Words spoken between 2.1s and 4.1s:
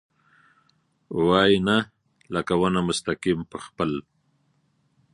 لکه ونه مستقیم په خپل...